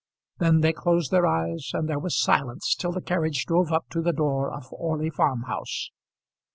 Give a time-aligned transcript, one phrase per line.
[0.39, 4.01] Then they closed their eyes and there was silence till the carriage drove up to
[4.01, 5.91] the door of Orley Farm House.